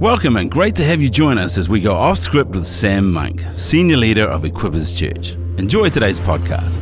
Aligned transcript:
Welcome 0.00 0.36
and 0.36 0.50
great 0.50 0.74
to 0.74 0.84
have 0.84 1.00
you 1.00 1.08
join 1.08 1.38
us 1.38 1.56
as 1.56 1.70
we 1.70 1.80
go 1.80 1.94
off 1.94 2.18
script 2.18 2.50
with 2.50 2.66
Sam 2.66 3.10
Monk, 3.10 3.42
Senior 3.54 3.96
Leader 3.96 4.28
of 4.28 4.42
Equippers 4.42 4.94
Church. 4.94 5.32
Enjoy 5.56 5.88
today's 5.88 6.20
podcast. 6.20 6.80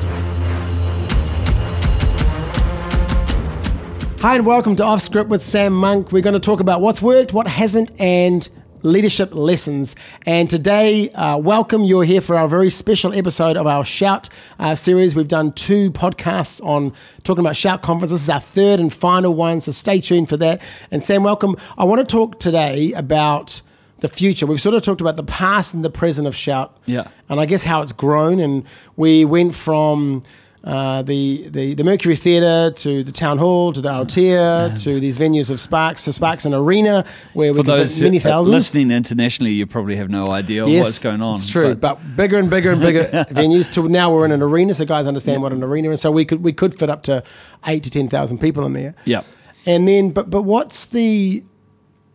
Hi, 4.21 4.35
and 4.35 4.45
welcome 4.45 4.75
to 4.75 4.85
Off 4.85 5.01
Script 5.01 5.31
with 5.31 5.45
Sam 5.45 5.73
Monk. 5.73 6.11
We're 6.11 6.23
going 6.23 6.35
to 6.35 6.41
talk 6.41 6.59
about 6.59 6.81
what's 6.81 7.01
worked, 7.01 7.33
what 7.33 7.47
hasn't, 7.47 7.93
and 8.01 8.49
leadership 8.85 9.35
lessons. 9.35 9.97
And 10.27 10.49
today, 10.49 11.11
uh, 11.11 11.39
welcome. 11.39 11.83
You're 11.83 12.05
here 12.05 12.21
for 12.21 12.37
our 12.37 12.47
very 12.47 12.71
special 12.71 13.13
episode 13.13 13.57
of 13.57 13.67
our 13.67 13.85
Shout 13.85 14.29
uh, 14.59 14.75
series. 14.75 15.17
We've 15.17 15.27
done 15.27 15.53
two 15.53 15.91
podcasts 15.91 16.65
on 16.65 16.93
talking 17.25 17.45
about 17.45 17.57
Shout 17.57 17.83
Conference. 17.83 18.13
This 18.13 18.23
is 18.23 18.29
our 18.29 18.41
third 18.41 18.79
and 18.79 18.93
final 18.93 19.35
one, 19.35 19.61
so 19.61 19.73
stay 19.73 20.01
tuned 20.01 20.29
for 20.29 20.37
that. 20.37 20.61
And 20.91 21.03
Sam, 21.03 21.25
welcome. 21.25 21.57
I 21.79 21.85
want 21.85 22.07
to 22.07 22.07
talk 22.07 22.39
today 22.39 22.93
about 22.93 23.63
the 24.01 24.09
future. 24.09 24.47
We've 24.47 24.61
sort 24.61 24.75
of 24.75 24.83
talked 24.83 25.01
about 25.01 25.17
the 25.17 25.25
past 25.25 25.73
and 25.73 25.83
the 25.83 25.91
present 25.91 26.27
of 26.27 26.37
Shout. 26.37 26.77
Yeah. 26.85 27.09
And 27.31 27.41
I 27.41 27.47
guess 27.47 27.63
how 27.63 27.81
it's 27.81 27.93
grown. 27.93 28.39
And 28.39 28.65
we 28.97 29.25
went 29.25 29.55
from 29.55 30.23
uh, 30.65 31.03
the, 31.03 31.47
the 31.49 31.75
the 31.75 31.85
Mercury 31.85 32.17
Theatre 32.17 32.73
to 32.75 33.05
the 33.05 33.13
Town 33.13 33.37
Hall 33.37 33.73
to 33.75 33.83
the 33.83 33.89
Aotea 33.91 34.83
to 34.85 34.99
these 34.99 35.19
venues 35.19 35.51
of 35.51 35.61
Sparks 35.61 36.05
to 36.05 36.13
Sparks 36.13 36.47
and 36.47 36.55
Arena 36.55 37.05
where 37.35 37.53
we 37.53 37.63
can 37.63 37.85
fit 37.85 38.01
many 38.03 38.19
thousands. 38.19 38.53
listening 38.55 38.91
internationally, 38.91 39.53
you 39.53 39.67
probably 39.67 39.97
have 39.97 40.09
no 40.09 40.31
idea 40.31 40.67
Yes, 40.67 40.85
what's 40.85 40.99
going 41.01 41.21
on. 41.21 41.35
It's 41.35 41.51
true, 41.51 41.75
but, 41.75 41.99
bigger 42.17 42.39
and 42.39 42.49
bigger 42.49 42.71
and 42.73 42.81
bigger 42.81 43.05
venues. 43.31 43.71
To 43.75 43.87
now 43.89 44.11
we're 44.15 44.25
in 44.25 44.33
an 44.33 44.41
arena, 44.41 44.73
so 44.73 44.85
guys 44.87 45.07
understand 45.07 45.43
what 45.43 45.53
an 45.53 45.63
arena 45.63 45.91
is. 45.91 46.01
So 46.01 46.11
we 46.11 46.25
could 46.25 46.43
we 46.43 46.53
could 46.55 46.79
fit 46.79 46.89
up 46.89 47.03
to 47.05 47.23
eight 47.67 47.85
to 47.85 47.91
ten 47.91 48.09
thousand 48.09 48.39
people 48.39 48.65
in 48.65 48.73
there. 48.73 48.95
yeah, 49.05 49.23
And 49.67 49.87
then, 49.87 50.11
but 50.11 50.31
but 50.31 50.43
what's 50.43 50.87
the 50.87 51.45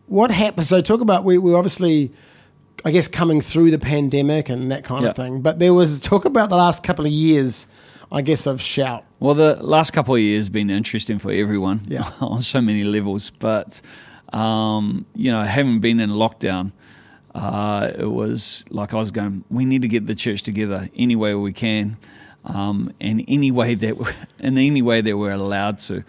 what 0.06 0.32
happens? 0.32 0.68
So 0.70 0.80
talk 0.80 1.00
about 1.00 1.22
we 1.22 1.38
we 1.38 1.54
obviously, 1.54 2.10
I 2.84 2.90
guess, 2.92 3.08
coming 3.08 3.40
through 3.40 3.70
the 3.70 3.78
pandemic 3.78 4.48
and 4.48 4.70
that 4.70 4.84
kind 4.84 5.04
of 5.04 5.16
thing. 5.16 5.40
But 5.42 5.58
there 5.58 5.74
was 5.74 6.00
talk 6.00 6.24
about 6.24 6.48
the 6.50 6.56
last 6.56 6.82
couple 6.82 7.04
of 7.04 7.12
years, 7.12 7.68
I 8.10 8.22
guess, 8.22 8.46
of 8.46 8.60
shout. 8.60 9.04
Well, 9.18 9.34
the 9.34 9.56
last 9.62 9.92
couple 9.92 10.14
of 10.14 10.20
years 10.20 10.46
have 10.46 10.52
been 10.52 10.70
interesting 10.70 11.18
for 11.18 11.30
everyone 11.30 11.82
Yeah. 11.88 12.10
on 12.20 12.40
so 12.42 12.60
many 12.60 12.84
levels. 12.84 13.30
But, 13.30 13.80
um, 14.32 15.04
you 15.14 15.30
know, 15.30 15.42
having 15.42 15.80
been 15.80 16.00
in 16.00 16.10
lockdown, 16.10 16.72
uh, 17.34 17.90
it 17.98 18.10
was 18.10 18.64
like 18.70 18.94
I 18.94 18.96
was 18.96 19.10
going, 19.10 19.44
we 19.50 19.64
need 19.64 19.82
to 19.82 19.88
get 19.88 20.06
the 20.06 20.14
church 20.14 20.42
together 20.42 20.88
any 20.96 21.16
way 21.16 21.34
we 21.34 21.52
can, 21.52 21.96
um, 22.44 22.92
and 23.00 23.24
any 23.28 23.50
way 23.50 23.74
that 23.74 23.94
in 24.38 24.56
any 24.58 24.82
way 24.82 25.00
that 25.00 25.16
we're 25.16 25.32
allowed 25.32 25.78
to. 25.80 26.02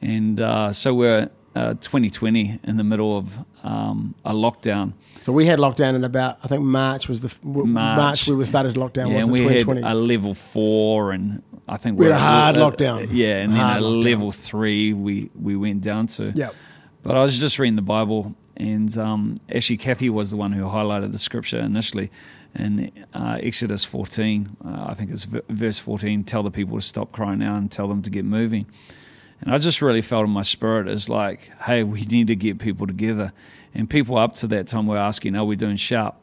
And 0.00 0.40
uh, 0.40 0.72
so 0.72 0.94
we're 0.94 1.30
uh, 1.56 1.74
2020 1.74 2.60
in 2.64 2.76
the 2.76 2.84
middle 2.84 3.16
of 3.16 3.32
um, 3.64 4.14
a 4.24 4.32
lockdown. 4.32 4.92
So 5.22 5.32
we 5.32 5.46
had 5.46 5.58
lockdown 5.58 5.94
in 5.94 6.04
about 6.04 6.38
I 6.44 6.48
think 6.48 6.62
March 6.62 7.08
was 7.08 7.20
the 7.22 7.28
f- 7.28 7.42
March, 7.42 7.66
March. 7.96 8.28
we 8.28 8.34
were 8.36 8.44
started 8.44 8.74
lockdown. 8.76 9.08
Yeah, 9.10 9.16
was 9.16 9.24
and 9.24 9.32
we 9.32 9.40
had 9.40 9.60
2020? 9.60 9.80
a 9.82 9.94
level 9.94 10.34
four, 10.34 11.12
and 11.12 11.42
I 11.66 11.76
think 11.78 11.98
We 11.98 12.06
had 12.06 12.14
a 12.14 12.18
hard 12.18 12.56
uh, 12.58 12.70
lockdown. 12.70 13.08
Yeah, 13.10 13.38
and 13.42 13.52
Hard 13.52 13.76
then 13.76 13.82
a 13.82 13.86
lockdown. 13.86 14.04
level 14.04 14.32
three 14.32 14.92
we 14.92 15.30
we 15.34 15.56
went 15.56 15.80
down 15.82 16.06
to. 16.16 16.32
Yep. 16.34 16.54
But 17.02 17.16
I 17.16 17.22
was 17.22 17.38
just 17.40 17.58
reading 17.58 17.76
the 17.76 17.82
Bible, 17.82 18.34
and 18.56 18.96
um, 18.98 19.38
actually 19.54 19.78
Kathy 19.78 20.10
was 20.10 20.30
the 20.30 20.36
one 20.36 20.52
who 20.52 20.64
highlighted 20.64 21.12
the 21.12 21.18
scripture 21.18 21.60
initially. 21.60 22.10
In 22.58 22.90
uh, 23.12 23.38
Exodus 23.42 23.84
14, 23.84 24.56
uh, 24.64 24.86
I 24.88 24.94
think 24.94 25.10
it's 25.10 25.24
v- 25.24 25.42
verse 25.50 25.78
14, 25.78 26.24
tell 26.24 26.42
the 26.42 26.50
people 26.50 26.76
to 26.78 26.82
stop 26.82 27.12
crying 27.12 27.42
out 27.42 27.58
and 27.58 27.70
tell 27.70 27.86
them 27.86 28.00
to 28.02 28.08
get 28.10 28.24
moving. 28.24 28.64
And 29.40 29.52
I 29.52 29.58
just 29.58 29.82
really 29.82 30.02
felt 30.02 30.24
in 30.24 30.30
my 30.30 30.42
spirit 30.42 30.88
as 30.88 31.08
like, 31.08 31.50
hey, 31.64 31.82
we 31.82 32.02
need 32.02 32.28
to 32.28 32.36
get 32.36 32.58
people 32.58 32.86
together. 32.86 33.32
And 33.74 33.88
people 33.88 34.16
up 34.16 34.34
to 34.36 34.46
that 34.48 34.66
time 34.66 34.86
were 34.86 34.96
asking, 34.96 35.36
are 35.36 35.44
we 35.44 35.56
doing 35.56 35.76
Shout? 35.76 36.16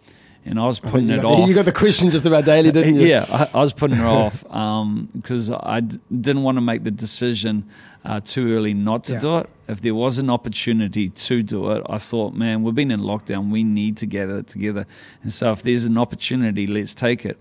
And 0.46 0.60
I 0.60 0.66
was 0.66 0.80
putting 0.80 1.08
you 1.08 1.16
it 1.16 1.22
got, 1.22 1.40
off. 1.40 1.48
You 1.48 1.54
got 1.56 1.64
the 1.66 1.72
question 1.72 2.10
just 2.10 2.26
about 2.26 2.44
daily, 2.44 2.70
didn't 2.72 2.96
you? 2.96 3.08
Yeah, 3.08 3.26
I, 3.30 3.58
I 3.58 3.62
was 3.62 3.72
putting 3.72 3.98
it 3.98 4.04
off 4.04 4.42
because 5.14 5.50
I 5.50 5.80
d- 5.80 6.00
didn't 6.12 6.44
want 6.44 6.58
to 6.58 6.62
make 6.62 6.84
the 6.84 6.92
decision 6.92 7.70
uh, 8.04 8.20
too 8.20 8.52
early 8.54 8.74
not 8.74 9.06
to 9.06 9.14
Yeah. 9.14 9.20
do 9.20 9.38
it. 9.38 9.50
If 9.70 9.82
there 9.82 9.96
was 9.96 10.18
an 10.18 10.30
opportunity 10.30 11.08
to 11.10 11.44
do 11.44 11.72
it, 11.72 11.84
I 11.90 11.98
thought, 11.98 12.34
man, 12.34 12.62
we've 12.64 12.76
been 12.76 12.92
in 12.92 13.00
lockdown. 13.00 13.52
We 13.52 13.64
need 13.64 13.96
to 13.98 14.06
gather 14.06 14.42
together. 14.44 14.86
And 15.22 15.32
so 15.32 15.54
if 15.54 15.64
there's 15.64 15.86
an 15.86 15.98
opportunity, 15.98 16.68
let's 16.68 16.94
take 16.94 17.26
it. 17.26 17.40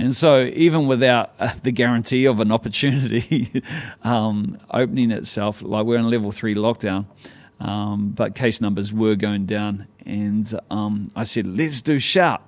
And 0.00 0.14
so, 0.14 0.44
even 0.44 0.86
without 0.86 1.32
uh, 1.40 1.52
the 1.64 1.72
guarantee 1.72 2.24
of 2.26 2.38
an 2.38 2.52
opportunity 2.52 3.62
um, 4.04 4.56
opening 4.70 5.10
itself, 5.10 5.60
like 5.60 5.86
we're 5.86 5.98
in 5.98 6.08
level 6.08 6.30
three 6.30 6.54
lockdown, 6.54 7.06
um, 7.58 8.10
but 8.10 8.36
case 8.36 8.60
numbers 8.60 8.92
were 8.92 9.16
going 9.16 9.44
down. 9.46 9.88
And 10.06 10.48
um, 10.70 11.10
I 11.16 11.24
said, 11.24 11.48
let's 11.48 11.82
do 11.82 11.98
shout. 11.98 12.42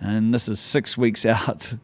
And 0.00 0.32
this 0.32 0.48
is 0.48 0.58
six 0.60 0.96
weeks 0.96 1.26
out 1.36 1.74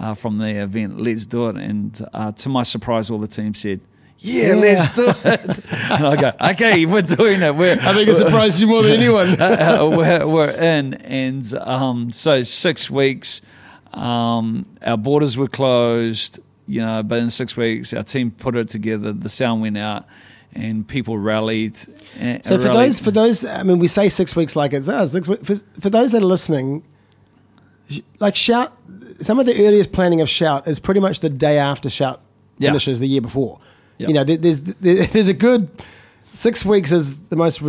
uh, 0.00 0.14
from 0.14 0.38
the 0.38 0.48
event. 0.62 0.98
Let's 0.98 1.26
do 1.26 1.50
it. 1.50 1.56
And 1.56 2.08
uh, 2.14 2.32
to 2.32 2.48
my 2.48 2.62
surprise, 2.62 3.10
all 3.10 3.18
the 3.18 3.28
team 3.28 3.52
said, 3.52 3.80
yeah, 4.18 4.48
Yeah. 4.48 4.54
let's 4.54 4.88
do 4.96 5.04
it. 5.24 5.60
and 5.90 6.06
I 6.06 6.16
go, 6.16 6.32
okay, 6.52 6.86
we're 6.86 7.02
doing 7.02 7.42
it. 7.42 7.54
We're, 7.54 7.72
I 7.74 7.92
think 7.92 8.08
it 8.08 8.14
surprised 8.14 8.58
you 8.58 8.68
more 8.68 8.82
than 8.82 8.92
anyone. 8.98 9.38
uh, 9.38 9.86
we're, 9.94 10.26
we're 10.26 10.50
in. 10.50 10.94
And 10.94 11.52
um, 11.60 12.10
so 12.10 12.42
six 12.42 12.90
weeks, 12.90 13.42
um, 13.94 14.64
our 14.82 14.96
borders 14.96 15.36
were 15.36 15.48
closed, 15.48 16.38
you 16.66 16.80
know, 16.80 17.02
but 17.02 17.18
in 17.18 17.30
six 17.30 17.56
weeks, 17.56 17.92
our 17.92 18.02
team 18.02 18.30
put 18.30 18.56
it 18.56 18.68
together, 18.68 19.12
the 19.12 19.28
sound 19.28 19.60
went 19.62 19.76
out, 19.78 20.06
and 20.54 20.86
people 20.86 21.18
rallied. 21.18 21.76
and- 22.18 22.44
So 22.44 22.58
for 22.58 22.64
rallied. 22.68 22.88
those, 22.88 23.00
for 23.00 23.10
those, 23.10 23.44
I 23.44 23.62
mean, 23.62 23.78
we 23.78 23.88
say 23.88 24.08
six 24.08 24.34
weeks 24.36 24.54
like 24.56 24.72
it's 24.72 24.88
us. 24.88 25.12
Six, 25.12 25.28
weeks- 25.28 25.46
for, 25.46 25.80
for 25.80 25.90
those 25.90 26.12
that 26.12 26.22
are 26.22 26.26
listening, 26.26 26.82
like 28.20 28.36
shout, 28.36 28.72
some 29.20 29.38
of 29.38 29.46
the 29.46 29.54
earliest 29.66 29.92
planning 29.92 30.20
of 30.20 30.28
shout 30.28 30.66
is 30.66 30.78
pretty 30.78 31.00
much 31.00 31.20
the 31.20 31.28
day 31.28 31.58
after 31.58 31.90
shout 31.90 32.20
Yeah. 32.58 32.70
finishes 32.70 32.98
the 33.00 33.06
year 33.06 33.20
before. 33.20 33.60
Yeah. 33.98 34.08
You 34.08 34.14
know, 34.14 34.24
there, 34.24 34.36
there's 34.36 34.60
there, 34.60 35.06
there's 35.12 35.28
a 35.28 35.34
good 35.34 35.68
six 36.34 36.64
weeks 36.64 36.92
is 36.92 37.18
the 37.24 37.36
most. 37.36 37.60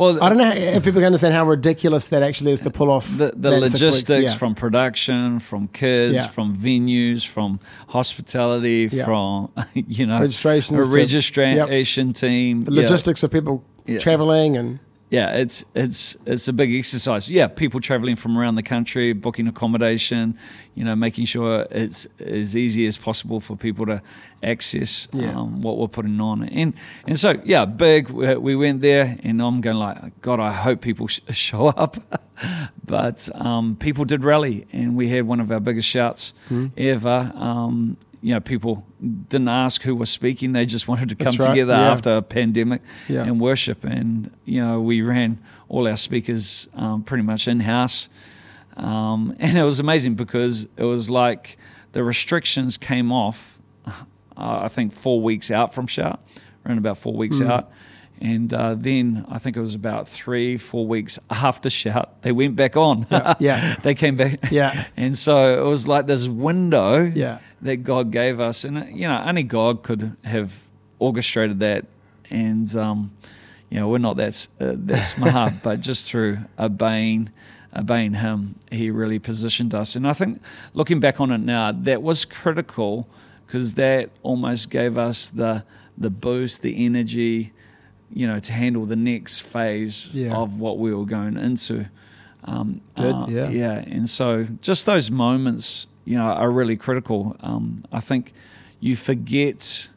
Well, 0.00 0.24
I 0.24 0.30
don't 0.30 0.38
know 0.38 0.50
if 0.50 0.82
people 0.82 1.00
can 1.00 1.04
understand 1.06 1.34
how 1.34 1.44
ridiculous 1.44 2.08
that 2.08 2.22
actually 2.22 2.52
is 2.52 2.62
to 2.62 2.70
pull 2.70 2.90
off. 2.90 3.06
the, 3.18 3.32
the 3.36 3.50
weeks, 3.60 3.74
logistics 3.74 4.32
yeah. 4.32 4.38
from 4.38 4.54
production, 4.54 5.38
from 5.40 5.68
kids, 5.68 6.14
Yeah. 6.14 6.26
from 6.28 6.56
venues, 6.56 7.26
from 7.26 7.60
hospitality, 7.88 8.88
Yeah. 8.90 9.04
from 9.04 9.52
you 9.74 10.06
know 10.06 10.20
Registrations 10.20 10.86
a 10.86 10.90
registration 10.96 12.14
team, 12.14 12.62
the 12.62 12.70
logistics 12.70 13.22
of 13.22 13.30
people 13.30 13.62
traveling 13.98 14.56
and 14.56 14.78
Yeah, 15.10 15.30
it's 15.32 15.64
it's 15.74 16.16
it's 16.24 16.46
a 16.46 16.52
big 16.52 16.72
exercise. 16.72 17.28
Yeah, 17.28 17.48
people 17.48 17.80
traveling 17.80 18.14
from 18.16 18.38
around 18.38 18.54
the 18.54 18.62
country, 18.62 19.12
booking 19.12 19.48
accommodation, 19.48 20.38
you 20.76 20.84
know, 20.84 20.94
making 20.94 21.24
sure 21.26 21.66
it's 21.70 22.06
as 22.20 22.54
easy 22.56 22.86
as 22.86 22.96
possible 22.96 23.40
for 23.40 23.56
people 23.56 23.86
to 23.86 24.02
access 24.42 25.08
Yeah. 25.12 25.36
um, 25.36 25.62
what 25.62 25.78
we're 25.78 25.88
putting 25.88 26.20
on. 26.20 26.44
And 26.44 26.74
and 27.08 27.18
so 27.18 27.40
yeah, 27.44 27.64
big. 27.64 28.08
We, 28.10 28.36
we 28.36 28.54
went 28.54 28.82
there, 28.82 29.18
and 29.24 29.42
I'm 29.42 29.60
going 29.60 29.78
like, 29.78 30.20
God, 30.22 30.38
I 30.38 30.52
hope 30.52 30.80
people 30.80 31.08
sh- 31.08 31.20
show 31.30 31.66
up. 31.66 31.96
but 32.86 33.28
um, 33.34 33.76
people 33.76 34.04
did 34.04 34.22
rally, 34.24 34.66
and 34.72 34.96
we 34.96 35.08
had 35.08 35.26
one 35.26 35.40
of 35.40 35.50
our 35.50 35.60
biggest 35.60 35.88
shouts 35.88 36.34
Hmm. 36.48 36.68
ever. 36.76 37.32
Um, 37.34 37.96
you 38.22 38.34
know, 38.34 38.40
people 38.40 38.84
didn't 39.28 39.48
ask 39.48 39.82
who 39.82 39.94
was 39.96 40.10
speaking; 40.10 40.52
they 40.52 40.66
just 40.66 40.86
wanted 40.88 41.08
to 41.10 41.14
come 41.14 41.36
right, 41.36 41.48
together 41.48 41.72
yeah. 41.72 41.90
after 41.90 42.16
a 42.16 42.22
pandemic 42.22 42.82
Yeah. 43.08 43.22
and 43.24 43.40
worship. 43.40 43.84
And 43.84 44.30
you 44.44 44.60
know, 44.62 44.80
we 44.80 45.02
ran 45.02 45.38
all 45.68 45.88
our 45.88 45.96
speakers 45.96 46.68
um, 46.74 47.02
pretty 47.02 47.22
much 47.24 47.48
in 47.48 47.60
house, 47.60 48.08
um, 48.76 49.34
and 49.40 49.56
it 49.56 49.64
was 49.64 49.80
amazing 49.80 50.14
because 50.14 50.66
it 50.76 50.84
was 50.84 51.08
like 51.10 51.58
the 51.92 52.04
restrictions 52.04 52.76
came 52.76 53.10
off. 53.12 53.58
Uh, 53.86 53.92
I 54.36 54.68
think 54.68 54.92
four 54.92 55.20
weeks 55.20 55.50
out 55.50 55.74
from 55.74 55.86
shout, 55.86 56.20
around 56.64 56.78
about 56.78 56.96
four 56.98 57.12
weeks 57.14 57.40
Mm. 57.40 57.50
out. 57.50 57.70
And 58.20 58.52
uh, 58.52 58.74
then 58.74 59.24
I 59.30 59.38
think 59.38 59.56
it 59.56 59.60
was 59.60 59.74
about 59.74 60.06
three, 60.06 60.58
four 60.58 60.86
weeks 60.86 61.18
after 61.30 61.70
shout, 61.70 62.20
they 62.22 62.32
went 62.32 62.54
back 62.54 62.76
on. 62.76 63.06
Yeah, 63.10 63.34
yeah. 63.38 63.76
they 63.82 63.94
came 63.94 64.16
back. 64.16 64.50
Yeah. 64.50 64.84
And 64.96 65.16
so 65.16 65.58
it 65.58 65.66
was 65.66 65.88
like 65.88 66.06
this 66.06 66.28
window 66.28 67.02
Yeah. 67.02 67.38
that 67.62 67.78
God 67.78 68.10
gave 68.10 68.38
us. 68.38 68.64
And, 68.64 68.78
uh, 68.78 68.84
you 68.84 69.08
know, 69.08 69.22
only 69.26 69.42
God 69.42 69.82
could 69.82 70.16
have 70.24 70.52
orchestrated 70.98 71.60
that. 71.60 71.86
And, 72.28 72.74
um, 72.76 73.10
you 73.70 73.80
know, 73.80 73.88
we're 73.88 73.98
not 73.98 74.16
that, 74.18 74.46
uh, 74.60 74.72
that 74.76 75.00
smart, 75.00 75.54
but 75.62 75.80
just 75.80 76.06
through 76.10 76.40
obeying, 76.58 77.30
obeying 77.74 78.14
Him, 78.14 78.56
He 78.70 78.90
really 78.90 79.18
positioned 79.18 79.74
us. 79.74 79.96
And 79.96 80.06
I 80.06 80.12
think 80.12 80.42
looking 80.74 81.00
back 81.00 81.20
on 81.22 81.30
it 81.30 81.38
now, 81.40 81.72
that 81.72 82.02
was 82.02 82.26
critical 82.26 83.08
because 83.46 83.74
that 83.74 84.10
almost 84.22 84.68
gave 84.68 84.98
us 84.98 85.30
the, 85.30 85.64
the 85.96 86.10
boost, 86.10 86.60
the 86.60 86.84
energy, 86.84 87.52
you 88.12 88.26
know, 88.26 88.38
to 88.38 88.52
handle 88.52 88.86
the 88.86 88.96
next 88.96 89.40
phase 89.40 90.08
Yeah. 90.12 90.34
of 90.34 90.58
what 90.58 90.78
we 90.78 90.92
were 90.94 91.06
going 91.06 91.36
into. 91.36 91.86
Um, 92.44 92.80
Did, 92.96 93.14
uh, 93.14 93.26
yeah. 93.28 93.48
yeah. 93.50 93.72
And 93.72 94.08
so 94.08 94.46
just 94.62 94.86
those 94.86 95.10
moments, 95.10 95.86
you 96.04 96.16
know, 96.16 96.24
are 96.24 96.50
really 96.50 96.76
critical. 96.76 97.36
Um, 97.40 97.84
I 97.92 98.00
think 98.00 98.32
you 98.80 98.96
forget 98.96 99.88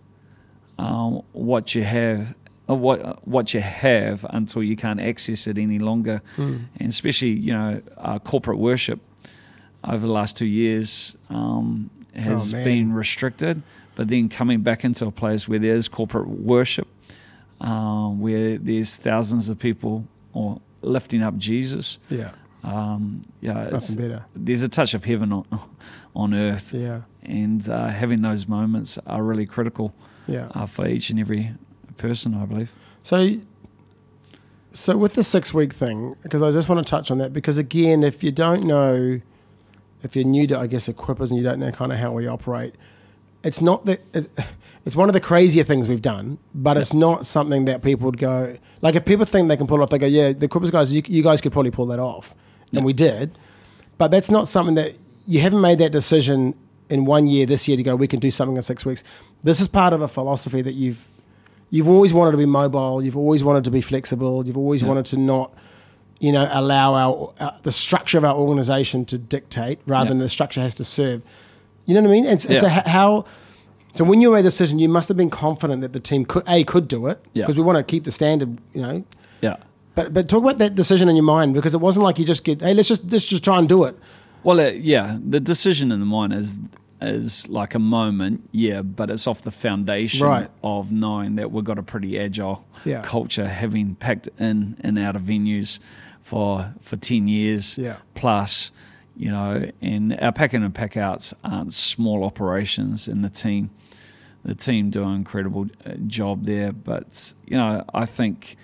um, 0.77 1.21
what 1.31 1.73
you 1.75 1.83
have 1.83 2.35
of 2.67 2.79
what 2.79 3.25
what 3.27 3.53
you 3.53 3.61
have 3.61 4.25
until 4.29 4.63
you 4.63 4.75
can't 4.75 4.99
access 4.99 5.47
it 5.47 5.57
any 5.57 5.79
longer, 5.79 6.21
Mm. 6.37 6.61
and 6.79 6.89
especially 6.89 7.31
you 7.31 7.53
know 7.53 7.81
uh, 7.97 8.19
corporate 8.19 8.57
worship 8.57 8.99
over 9.83 10.05
the 10.05 10.11
last 10.11 10.37
two 10.37 10.45
years 10.45 11.15
um, 11.29 11.89
has 12.15 12.53
Oh, 12.53 12.63
been 12.63 12.93
restricted. 12.93 13.61
But 13.95 14.07
then 14.07 14.27
coming 14.29 14.61
back 14.61 14.83
into 14.83 15.05
a 15.05 15.11
place 15.11 15.47
where 15.47 15.59
there's 15.59 15.87
corporate 15.87 16.27
worship, 16.27 16.87
um, 17.63 18.19
where 18.19 18.57
there's 18.59 18.95
thousands 18.97 19.49
of 19.49 19.57
people 19.57 20.05
or 20.33 20.61
lifting 20.81 21.23
up 21.23 21.37
Jesus, 21.37 21.97
Yeah. 22.09 22.31
um, 22.63 23.21
yeah, 23.41 23.69
Nothing 23.71 23.95
better. 23.95 24.25
there's 24.35 24.61
a 24.61 24.69
touch 24.69 24.93
of 24.93 25.05
heaven 25.05 25.31
on 25.33 25.45
on 26.15 26.33
earth, 26.35 26.73
Yeah. 26.75 27.01
and 27.23 27.67
uh, 27.67 27.87
having 27.87 28.21
those 28.21 28.47
moments 28.47 28.99
are 29.07 29.23
really 29.23 29.47
critical 29.47 29.95
Yeah. 30.27 30.47
uh, 30.53 30.67
for 30.67 30.87
each 30.87 31.09
and 31.09 31.19
every 31.19 31.51
person, 31.97 32.35
I 32.35 32.45
believe. 32.45 32.71
So, 33.01 33.37
so 34.73 34.95
with 34.97 35.13
the 35.15 35.23
six 35.23 35.53
week 35.53 35.73
thing, 35.73 36.15
because 36.23 36.41
I 36.43 36.51
just 36.51 36.69
want 36.69 36.85
to 36.85 36.89
touch 36.89 37.09
on 37.11 37.17
that, 37.19 37.33
because 37.33 37.57
again, 37.57 38.03
if 38.03 38.23
you 38.23 38.31
don't 38.31 38.63
know, 38.65 39.21
if 40.03 40.15
you're 40.15 40.25
new 40.25 40.45
to, 40.47 40.59
I 40.59 40.67
guess, 40.67 40.87
equippers 40.87 41.29
and 41.29 41.37
you 41.37 41.43
don't 41.43 41.59
know 41.59 41.71
kind 41.71 41.91
of 41.91 41.97
how 41.99 42.11
we 42.11 42.27
operate, 42.27 42.75
it's 43.43 43.61
not 43.61 43.85
that 43.85 44.01
it's 44.85 44.95
one 44.95 45.09
of 45.09 45.13
the 45.13 45.21
crazier 45.21 45.63
things 45.63 45.87
we've 45.87 46.01
done, 46.01 46.37
but 46.53 46.77
it's 46.77 46.93
not 46.93 47.25
something 47.25 47.65
that 47.65 47.81
people 47.81 48.05
would 48.05 48.17
go 48.17 48.55
like. 48.81 48.95
If 48.95 49.05
people 49.05 49.25
think 49.25 49.47
they 49.47 49.57
can 49.57 49.67
pull 49.67 49.79
it 49.79 49.83
off, 49.83 49.89
they 49.89 49.97
go, 49.97 50.07
"Yeah, 50.07 50.33
the 50.33 50.47
equippers 50.47 50.71
guys, 50.71 50.93
you, 50.93 51.01
you 51.07 51.23
guys 51.23 51.41
could 51.41 51.51
probably 51.51 51.71
pull 51.71 51.85
that 51.87 51.99
off," 51.99 52.35
and 52.73 52.83
we 52.85 52.93
did. 52.93 53.37
But 53.97 54.11
that's 54.11 54.29
not 54.31 54.47
something 54.47 54.75
that 54.75 54.95
you 55.27 55.39
haven't 55.39 55.61
made 55.61 55.77
that 55.77 55.91
decision 55.91 56.53
in 56.89 57.05
one 57.05 57.27
year 57.27 57.45
this 57.45 57.67
year 57.67 57.77
to 57.77 57.83
go. 57.83 57.95
We 57.95 58.07
can 58.07 58.19
do 58.19 58.29
something 58.31 58.57
in 58.57 58.63
six 58.63 58.85
weeks. 58.85 59.03
This 59.43 59.61
is 59.61 59.67
part 59.67 59.93
of 59.93 60.01
a 60.01 60.07
philosophy 60.07 60.61
that 60.61 60.73
you've 60.73 61.07
you've 61.69 61.87
always 61.87 62.13
wanted 62.13 62.31
to 62.31 62.37
be 62.37 62.45
mobile. 62.45 63.03
You've 63.03 63.17
always 63.17 63.43
wanted 63.43 63.63
to 63.63 63.71
be 63.71 63.81
flexible. 63.81 64.45
You've 64.45 64.57
always 64.57 64.81
Yeah. 64.83 64.89
wanted 64.89 65.05
to 65.07 65.17
not, 65.17 65.53
you 66.19 66.31
know, 66.31 66.47
allow 66.51 66.93
our 66.93 67.33
uh, 67.39 67.51
the 67.63 67.71
structure 67.71 68.17
of 68.17 68.25
our 68.25 68.35
organization 68.35 69.05
to 69.05 69.17
dictate 69.17 69.79
rather 69.87 70.05
Yeah. 70.05 70.09
than 70.09 70.19
the 70.19 70.29
structure 70.29 70.61
has 70.61 70.75
to 70.75 70.83
serve. 70.83 71.21
You 71.85 71.93
know 71.95 72.01
what 72.01 72.07
I 72.09 72.11
mean? 72.11 72.25
And, 72.25 72.41
so- 72.41 72.49
so 72.55 72.67
Yeah. 72.67 72.79
h- 72.79 72.87
how? 72.87 73.25
So 73.95 74.03
when 74.03 74.21
you 74.21 74.31
made 74.31 74.39
the 74.39 74.43
decision, 74.49 74.79
you 74.79 74.89
must 74.89 75.07
have 75.07 75.17
been 75.17 75.29
confident 75.29 75.81
that 75.81 75.93
the 75.93 75.99
team 75.99 76.25
could 76.25 76.43
a 76.47 76.63
could 76.63 76.87
do 76.87 77.07
it 77.07 77.19
Yeah. 77.33 77.43
because 77.43 77.57
we 77.57 77.63
want 77.63 77.77
to 77.77 77.83
keep 77.83 78.03
the 78.05 78.11
standard. 78.11 78.57
You 78.73 78.81
know, 78.81 79.03
Yeah. 79.41 79.57
but 79.95 80.13
but 80.13 80.27
talk 80.27 80.43
about 80.43 80.57
that 80.57 80.73
decision 80.75 81.09
in 81.09 81.15
your 81.15 81.25
mind 81.25 81.53
because 81.53 81.73
it 81.75 81.81
wasn't 81.81 82.03
like 82.03 82.17
you 82.17 82.25
just 82.25 82.43
get 82.43 82.61
hey 82.61 82.73
let's 82.73 82.87
just 82.87 83.11
let's 83.11 83.25
just 83.25 83.43
try 83.43 83.59
and 83.59 83.69
do 83.69 83.83
it. 83.83 83.95
Well, 84.43 84.59
uh, 84.59 84.69
yeah, 84.69 85.17
the 85.29 85.39
decision 85.39 85.91
in 85.91 85.99
the 85.99 86.05
mind 86.07 86.33
is 86.33 86.59
is 87.01 87.47
like 87.49 87.75
a 87.75 87.79
moment, 87.79 88.47
yeah, 88.53 88.81
but 88.81 89.09
it's 89.11 89.27
off 89.27 89.41
the 89.43 89.51
foundation 89.51 90.25
Right. 90.25 90.49
of 90.63 90.91
knowing 90.91 91.35
that 91.35 91.51
we've 91.51 91.63
got 91.65 91.77
a 91.77 91.83
pretty 91.83 92.17
agile 92.17 92.63
Yeah. 92.85 93.01
culture, 93.01 93.47
having 93.49 93.95
packed 93.95 94.29
in 94.39 94.77
and 94.81 94.97
out 94.97 95.15
of 95.17 95.21
venues 95.23 95.79
for 96.21 96.73
for 96.81 96.95
ten 96.95 97.27
years 97.27 97.77
Yeah. 97.77 97.97
plus. 98.15 98.71
You 99.15 99.29
know, 99.29 99.69
and 99.81 100.19
our 100.19 100.31
pack 100.31 100.53
in 100.53 100.63
and 100.63 100.73
pack 100.73 100.97
outs 100.97 101.33
aren't 101.43 101.73
small 101.73 102.23
operations, 102.23 103.07
and 103.07 103.23
the 103.23 103.29
team, 103.29 103.69
the 104.43 104.55
team 104.55 104.89
do 104.89 105.03
an 105.03 105.15
incredible 105.15 105.67
uh, 105.85 105.93
job 106.07 106.45
there. 106.45 106.71
But 106.71 107.33
you 107.45 107.55
know, 107.55 107.83
I 107.93 108.05
think, 108.05 108.57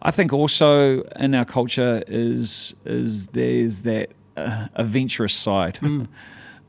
I 0.00 0.12
think 0.12 0.32
also 0.32 1.02
in 1.16 1.34
our 1.34 1.44
culture 1.44 2.04
is 2.06 2.74
is 2.84 3.28
there's 3.28 3.82
that 3.82 4.10
uh, 4.36 4.68
adventurous 4.74 5.34
side. 5.34 5.80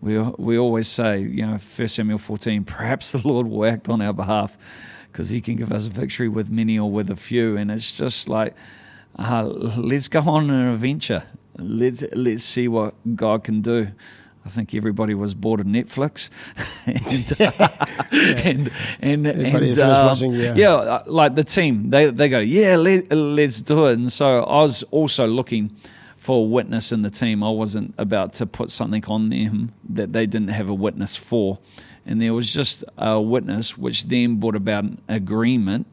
we 0.01 0.19
we 0.19 0.57
always 0.57 0.87
say, 0.87 1.19
you 1.19 1.45
know, 1.45 1.57
First 1.57 1.95
Samuel 1.95 2.17
fourteen, 2.17 2.63
perhaps 2.63 3.11
the 3.11 3.27
Lord 3.27 3.47
will 3.47 3.65
act 3.65 3.87
on 3.87 4.01
our 4.01 4.13
behalf 4.13 4.57
because 5.11 5.29
He 5.29 5.41
can 5.41 5.55
give 5.55 5.71
us 5.71 5.87
a 5.87 5.89
victory 5.89 6.29
with 6.29 6.49
many 6.49 6.77
or 6.77 6.89
with 6.89 7.09
a 7.09 7.15
few, 7.15 7.57
and 7.57 7.71
it's 7.71 7.97
just 7.97 8.29
like, 8.29 8.55
uh, 9.17 9.43
let's 9.43 10.07
go 10.07 10.21
on 10.21 10.49
an 10.49 10.67
adventure. 10.69 11.23
Let's 11.57 12.03
let's 12.13 12.43
see 12.43 12.67
what 12.67 12.93
God 13.15 13.43
can 13.43 13.61
do. 13.61 13.87
I 14.47 14.49
think 14.49 14.73
everybody 14.73 15.13
was 15.13 15.33
bored 15.33 15.59
of 15.59 15.65
Netflix, 15.65 16.29
and, 16.85 17.41
uh, 17.41 17.67
and 18.45 18.71
and 19.01 19.27
and, 19.27 19.79
um, 19.79 20.05
watching, 20.05 20.33
yeah. 20.33 20.73
uh, 20.73 21.03
like 21.05 21.35
the 21.35 21.43
team, 21.43 21.89
they 21.89 22.09
they 22.11 22.29
go, 22.29 22.39
yeah, 22.39 22.77
let, 22.77 23.11
let's 23.11 23.61
do 23.61 23.87
it. 23.87 23.99
And 23.99 24.09
so 24.09 24.43
I 24.43 24.61
was 24.61 24.83
also 24.83 25.27
looking 25.27 25.75
for 26.15 26.45
a 26.45 26.47
witness 26.47 26.93
in 26.93 27.01
the 27.01 27.09
team. 27.09 27.43
I 27.43 27.49
wasn't 27.49 27.93
about 27.97 28.31
to 28.33 28.45
put 28.45 28.71
something 28.71 29.03
on 29.09 29.29
them 29.29 29.73
that 29.89 30.13
they 30.13 30.25
didn't 30.25 30.49
have 30.49 30.69
a 30.69 30.73
witness 30.73 31.17
for, 31.17 31.59
and 32.05 32.21
there 32.21 32.33
was 32.33 32.53
just 32.53 32.85
a 32.97 33.19
witness, 33.19 33.77
which 33.77 34.05
then 34.05 34.37
brought 34.37 34.55
about 34.55 34.85
an 34.85 35.01
agreement. 35.09 35.87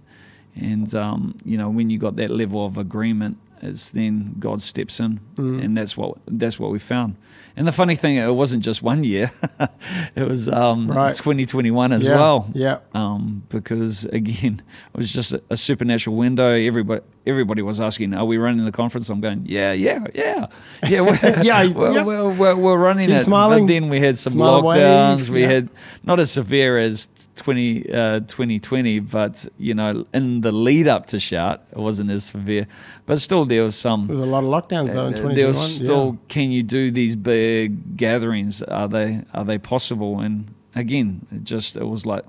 And 0.54 0.94
um, 0.94 1.34
you 1.44 1.58
know, 1.58 1.70
when 1.70 1.90
you 1.90 1.98
got 1.98 2.14
that 2.16 2.30
level 2.30 2.64
of 2.64 2.78
agreement, 2.78 3.38
it's 3.64 3.90
then 3.90 4.34
God 4.38 4.60
steps 4.62 5.00
in, 5.00 5.20
Mm. 5.36 5.64
and 5.64 5.76
that's 5.76 5.96
what 5.96 6.18
that's 6.26 6.58
what 6.58 6.70
we 6.70 6.78
found. 6.78 7.16
And 7.56 7.66
the 7.68 7.72
funny 7.72 7.94
thing, 7.96 8.16
it 8.16 8.34
wasn't 8.34 8.64
just 8.64 8.82
one 8.82 9.04
year; 9.04 9.30
it 10.16 10.26
was 10.28 10.48
um, 10.48 10.88
Right. 10.88 11.14
2021 11.14 11.92
as 11.92 12.04
Yeah, 12.04 12.16
well 12.16 12.50
yeah. 12.54 12.78
um, 12.94 13.42
because 13.48 14.04
again, 14.06 14.60
it 14.94 14.98
was 14.98 15.12
just 15.12 15.32
a, 15.32 15.42
a 15.50 15.56
supernatural 15.56 16.16
window. 16.16 16.50
Everybody, 16.52 17.02
everybody 17.26 17.62
was 17.62 17.80
asking, 17.80 18.14
"Are 18.14 18.24
we 18.24 18.36
running 18.36 18.64
the 18.64 18.72
conference?" 18.72 19.08
I'm 19.10 19.20
going, 19.20 19.44
"Yeah, 19.46 19.72
yeah, 19.72 20.04
yeah, 20.14 20.46
yeah, 20.88 21.00
we're, 21.00 21.18
Yeah, 21.42 21.66
we're, 21.72 22.04
we're, 22.04 22.28
we're, 22.30 22.56
we're 22.56 22.78
running 22.78 23.08
Keep 23.08 23.16
it." 23.16 23.20
smiling. 23.20 23.66
But 23.66 23.72
then 23.72 23.88
we 23.88 24.00
had 24.00 24.18
some 24.18 24.34
Smile 24.34 24.62
lockdowns. 24.62 25.16
wave, 25.16 25.30
We 25.30 25.42
yeah. 25.42 25.48
had 25.48 25.68
not 26.04 26.20
as 26.20 26.30
severe 26.30 26.78
as 26.78 27.08
20, 27.36 27.90
uh, 27.92 28.20
2020, 28.20 29.00
but 29.00 29.46
you 29.58 29.74
know, 29.74 30.04
in 30.12 30.40
the 30.42 30.52
lead 30.52 30.86
up 30.88 31.06
to 31.06 31.18
shout, 31.18 31.62
it 31.72 31.78
wasn't 31.78 32.10
as 32.10 32.24
severe. 32.24 32.66
But 33.06 33.20
still, 33.20 33.44
there 33.44 33.62
was 33.62 33.76
some. 33.76 34.06
There 34.06 34.16
was 34.16 34.20
a 34.20 34.26
lot 34.26 34.44
of 34.44 34.50
lockdowns 34.50 34.92
though 34.92 35.06
in 35.06 35.14
Uh, 35.14 35.18
2021. 35.18 35.34
there 35.34 35.46
was 35.46 35.58
still, 35.76 36.06
yeah. 36.12 36.18
can 36.28 36.50
you 36.50 36.62
do 36.62 36.90
these 36.90 37.16
big 37.16 37.96
gatherings? 37.96 38.62
Are 38.62 38.88
they 38.88 39.22
are 39.34 39.44
they 39.44 39.58
possible? 39.58 40.20
And 40.20 40.52
again, 40.74 41.26
it 41.30 41.44
just 41.44 41.76
it 41.76 41.84
was 41.86 42.04
like 42.06 42.24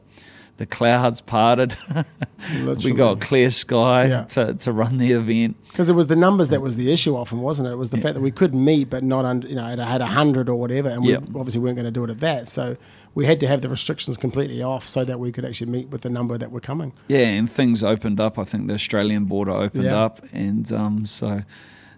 the 0.57 0.65
clouds 0.65 1.19
parted. 1.21 1.75
we 2.83 2.91
got 2.93 3.19
clear 3.21 3.49
sky 3.49 4.05
Yeah. 4.05 4.23
to, 4.23 4.53
to 4.55 4.71
run 4.71 4.97
the 4.97 5.11
event. 5.11 5.57
Because 5.67 5.89
it 5.89 5.93
was 5.93 6.07
the 6.07 6.15
numbers 6.15 6.49
that 6.49 6.61
was 6.61 6.75
the 6.77 6.91
issue 6.91 7.15
often, 7.15 7.41
wasn't 7.41 7.67
it? 7.67 7.71
It 7.71 7.75
was 7.77 7.89
the 7.89 7.97
fact 7.97 8.13
that 8.15 8.21
we 8.21 8.31
could 8.31 8.55
meet, 8.55 8.89
but 8.89 9.03
not 9.03 9.25
under, 9.25 9.47
you 9.47 9.55
know, 9.55 9.67
it 9.67 9.79
had 9.79 10.01
a 10.01 10.05
hundred 10.07 10.47
or 10.47 10.55
whatever, 10.55 10.89
and 10.89 11.03
Yeah. 11.03 11.17
we 11.17 11.39
obviously 11.39 11.59
weren't 11.59 11.75
going 11.75 11.85
to 11.85 11.91
do 11.91 12.03
it 12.05 12.09
at 12.09 12.19
that. 12.21 12.47
So 12.47 12.77
we 13.13 13.25
had 13.25 13.39
to 13.41 13.47
have 13.47 13.61
the 13.61 13.69
restrictions 13.69 14.15
completely 14.17 14.61
off 14.63 14.87
so 14.87 15.03
that 15.03 15.19
we 15.19 15.31
could 15.31 15.43
actually 15.45 15.71
meet 15.71 15.89
with 15.89 16.01
the 16.01 16.09
number 16.09 16.37
that 16.37 16.51
were 16.51 16.61
coming. 16.61 16.93
Yeah, 17.09 17.19
and 17.19 17.51
things 17.51 17.83
opened 17.83 18.19
up. 18.21 18.39
I 18.39 18.45
think 18.45 18.67
the 18.67 18.73
Australian 18.75 19.25
border 19.25 19.51
opened 19.51 19.83
Yeah. 19.85 20.03
up, 20.05 20.21
and 20.31 20.71
um, 20.71 21.05
so 21.05 21.41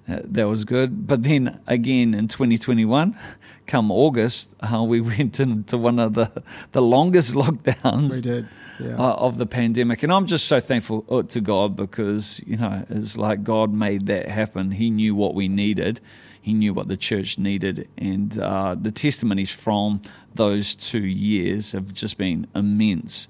uh, 0.09 0.19
that 0.23 0.47
was 0.47 0.63
good. 0.65 1.07
But 1.07 1.23
then 1.23 1.59
again 1.67 2.13
in 2.13 2.27
2021, 2.27 3.17
come 3.65 3.91
August, 3.91 4.55
uh, 4.61 4.83
we 4.83 5.01
went 5.13 5.39
into 5.39 5.77
one 5.77 5.99
of 5.99 6.13
the 6.13 6.43
the 6.71 6.81
longest 6.81 7.33
lockdowns. 7.41 8.15
We 8.15 8.21
did, 8.21 8.47
yeah. 8.79 8.95
uh, 8.95 9.13
of 9.13 9.37
the 9.37 9.45
pandemic. 9.45 10.03
And 10.03 10.11
I'm 10.11 10.25
just 10.25 10.45
so 10.45 10.59
thankful 10.59 11.05
uh, 11.09 11.23
to 11.23 11.41
God 11.41 11.75
because, 11.75 12.41
you 12.45 12.57
know, 12.57 12.85
it's 12.89 13.17
like 13.17 13.43
God 13.43 13.73
made 13.73 14.07
that 14.07 14.27
happen. 14.29 14.71
He 14.71 14.89
knew 14.89 15.15
what 15.15 15.35
we 15.35 15.47
needed, 15.47 15.99
He 16.41 16.53
knew 16.53 16.73
what 16.73 16.87
the 16.87 16.97
church 16.97 17.37
needed. 17.37 17.89
And 17.97 18.37
uh, 18.39 18.75
the 18.79 18.91
testimonies 18.91 19.51
from 19.51 20.01
those 20.33 20.75
two 20.75 21.05
years 21.05 21.71
have 21.71 21.93
just 21.93 22.17
been 22.17 22.47
immense 22.55 23.27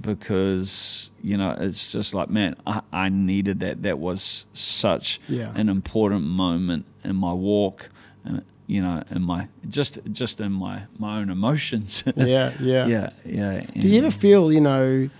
because, 0.00 1.10
you 1.22 1.36
know, 1.36 1.54
it's 1.58 1.92
just 1.92 2.14
like, 2.14 2.30
man, 2.30 2.56
I, 2.66 2.80
I 2.92 3.08
needed 3.08 3.60
that. 3.60 3.82
That 3.82 3.98
was 3.98 4.46
such 4.52 5.20
Yeah. 5.28 5.52
an 5.54 5.68
important 5.68 6.22
moment 6.24 6.86
in 7.04 7.16
my 7.16 7.32
walk. 7.32 7.90
and 8.24 8.42
You 8.66 8.82
know, 8.82 9.02
in 9.10 9.22
my 9.22 9.48
just 9.68 9.98
just 10.12 10.40
in 10.40 10.52
my 10.52 10.82
my 10.98 11.18
own 11.18 11.30
emotions. 11.30 12.02
yeah, 12.16 12.52
yeah. 12.60 12.86
yeah, 12.86 13.10
yeah. 13.24 13.60
Do 13.78 13.88
you 13.88 13.98
ever 13.98 14.10
feel, 14.10 14.52
you 14.52 14.60
know, 14.60 15.10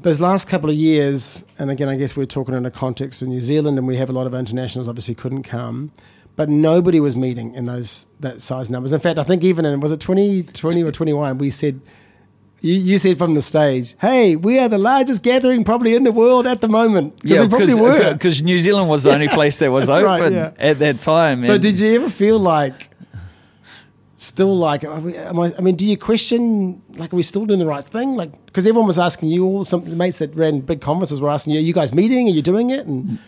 those 0.00 0.20
last 0.20 0.48
couple 0.48 0.68
of 0.70 0.76
years, 0.76 1.44
and 1.58 1.70
again, 1.70 1.88
I 1.88 1.96
guess 1.96 2.16
we're 2.16 2.26
talking 2.26 2.54
in 2.54 2.64
a 2.66 2.70
context 2.70 3.22
of 3.22 3.28
New 3.28 3.40
Zealand, 3.40 3.78
and 3.78 3.86
we 3.86 3.96
have 3.96 4.08
a 4.10 4.12
lot 4.12 4.26
of 4.26 4.34
internationals 4.34 4.88
obviously 4.88 5.14
couldn't 5.14 5.42
come, 5.42 5.90
but 6.34 6.48
nobody 6.48 7.00
was 7.00 7.14
meeting 7.16 7.54
in 7.54 7.64
those 7.66 8.06
that 8.20 8.40
size 8.42 8.68
numbers. 8.70 8.92
In 8.92 9.00
fact, 9.00 9.18
I 9.18 9.22
think 9.24 9.42
even 9.44 9.64
in 9.64 9.80
was 9.80 9.92
it 9.92 10.00
twenty 10.00 10.42
twenty 10.42 10.82
or 10.82 10.92
twenty 10.92 11.12
one, 11.12 11.38
we 11.38 11.50
said. 11.50 11.80
You, 12.62 12.74
you 12.74 12.98
said 12.98 13.18
from 13.18 13.34
the 13.34 13.42
stage, 13.42 13.94
"Hey, 14.00 14.34
we 14.34 14.58
are 14.58 14.68
the 14.68 14.78
largest 14.78 15.22
gathering 15.22 15.62
probably 15.64 15.94
in 15.94 16.04
the 16.04 16.12
world 16.12 16.46
at 16.46 16.60
the 16.60 16.68
moment." 16.68 17.14
Yeah, 17.22 17.42
we 17.42 17.48
probably 17.48 17.74
uh, 17.74 17.76
were. 17.82 18.12
because 18.14 18.42
New 18.42 18.58
Zealand 18.58 18.88
was 18.88 19.02
the 19.02 19.12
only 19.12 19.28
place 19.38 19.58
that 19.58 19.70
was 19.70 19.86
That's 19.86 20.02
right, 20.02 20.20
open 20.20 20.32
yeah. 20.34 20.52
at 20.58 20.78
that 20.78 20.98
time. 20.98 21.42
So 21.42 21.58
did 21.58 21.78
you 21.78 21.94
ever 21.96 22.08
feel 22.08 22.38
like, 22.38 22.90
still 24.16 24.56
like, 24.56 24.82
we- 24.82 25.16
am 25.16 25.38
I, 25.38 25.52
I 25.56 25.60
mean, 25.60 25.76
do 25.76 25.86
you 25.86 25.96
question, 25.98 26.82
like, 26.96 27.12
are 27.12 27.16
we 27.16 27.22
still 27.22 27.44
doing 27.46 27.60
the 27.60 27.66
right 27.66 27.84
thing? 27.84 28.14
Like, 28.16 28.32
because 28.46 28.66
everyone 28.66 28.86
was 28.86 28.98
asking 28.98 29.28
you, 29.28 29.44
all 29.44 29.64
some 29.64 29.96
mates 29.96 30.18
that 30.18 30.34
ran 30.34 30.60
big 30.60 30.80
conferences 30.80 31.20
were 31.20 31.30
asking 31.30 31.52
you, 31.52 31.58
are 31.60 31.62
you 31.62 31.74
guys 31.74 31.92
meeting? 31.94 32.26
Are 32.28 32.32
you 32.32 32.42
doing 32.42 32.70
it? 32.70 32.86
And 32.86 33.18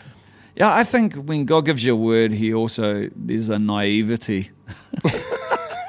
Yeah, 0.57 0.75
I 0.75 0.85
think 0.85 1.15
when 1.15 1.45
God 1.45 1.67
gives 1.67 1.85
you 1.85 1.93
a 1.93 1.97
word, 1.97 2.33
He 2.33 2.53
also 2.55 3.11
there's 3.15 3.51
a 3.51 3.59
naivety. 3.59 4.51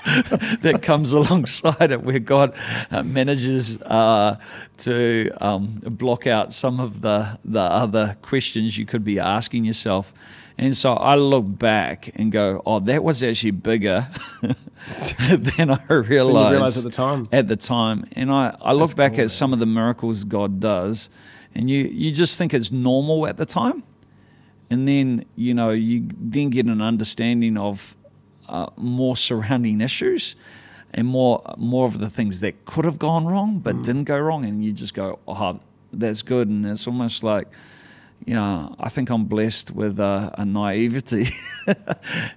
that 0.61 0.81
comes 0.81 1.13
alongside 1.13 1.91
it, 1.91 2.03
where 2.03 2.19
God 2.19 2.55
uh, 2.91 3.03
manages 3.03 3.81
uh, 3.81 4.37
to 4.77 5.29
um, 5.41 5.75
block 5.83 6.25
out 6.25 6.53
some 6.53 6.79
of 6.79 7.01
the 7.01 7.39
the 7.45 7.61
other 7.61 8.17
questions 8.21 8.77
you 8.77 8.85
could 8.85 9.03
be 9.03 9.19
asking 9.19 9.65
yourself. 9.65 10.13
And 10.57 10.75
so 10.75 10.93
I 10.93 11.15
look 11.15 11.45
back 11.47 12.11
and 12.15 12.31
go, 12.31 12.61
"Oh, 12.65 12.79
that 12.81 13.03
was 13.03 13.23
actually 13.23 13.51
bigger 13.51 14.09
than 14.41 15.69
I 15.71 15.85
realized, 15.89 16.51
realized 16.51 16.77
at 16.77 16.83
the 16.83 16.89
time." 16.89 17.29
At 17.31 17.47
the 17.47 17.55
time, 17.55 18.05
and 18.13 18.31
I, 18.31 18.55
I 18.61 18.73
look 18.73 18.89
That's 18.89 18.93
back 18.95 19.13
cool, 19.13 19.25
at 19.25 19.31
some 19.31 19.53
of 19.53 19.59
the 19.59 19.65
miracles 19.65 20.23
God 20.23 20.59
does, 20.59 21.09
and 21.55 21.69
you 21.69 21.83
you 21.85 22.11
just 22.11 22.37
think 22.37 22.53
it's 22.53 22.71
normal 22.71 23.27
at 23.27 23.37
the 23.37 23.45
time, 23.45 23.83
and 24.69 24.87
then 24.87 25.25
you 25.35 25.53
know 25.53 25.69
you 25.69 26.07
then 26.19 26.49
get 26.49 26.65
an 26.65 26.81
understanding 26.81 27.55
of 27.57 27.95
uh, 28.49 28.67
more 28.77 29.15
surrounding 29.15 29.81
issues 29.81 30.35
and 30.93 31.05
more 31.07 31.41
more 31.57 31.85
of 31.87 31.99
the 31.99 32.09
things 32.09 32.39
that 32.41 32.65
could 32.65 32.85
have 32.85 32.97
gone 32.97 33.25
wrong 33.25 33.59
but 33.59 33.75
Mm. 33.77 33.83
didn't 33.83 34.03
go 34.05 34.17
wrong, 34.19 34.43
and 34.45 34.63
you 34.65 34.71
just 34.73 34.93
go, 34.93 35.19
"Oh, 35.27 35.59
that's 35.93 36.21
good," 36.23 36.47
and 36.49 36.65
it's 36.65 36.87
almost 36.87 37.23
like 37.23 37.47
you 38.25 38.33
know, 38.33 38.75
I 38.79 38.89
think 38.89 39.09
I'm 39.09 39.25
blessed 39.25 39.71
with 39.71 39.97
a, 39.99 40.33
a 40.37 40.43
naivety 40.43 41.27